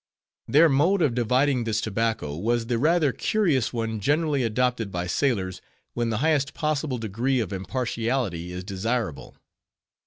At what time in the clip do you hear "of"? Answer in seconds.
1.03-1.13, 7.39-7.53